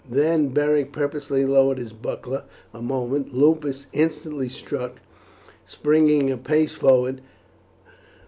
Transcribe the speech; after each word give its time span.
Then 0.09 0.47
Beric 0.47 0.91
purposely 0.91 1.45
lowered 1.45 1.77
his 1.77 1.93
buckler 1.93 2.45
a 2.73 2.81
moment; 2.81 3.35
Lupus 3.35 3.85
instantly 3.93 4.49
struck, 4.49 4.93
springing 5.63 6.31
a 6.31 6.37
pace 6.37 6.73
forward. 6.73 7.21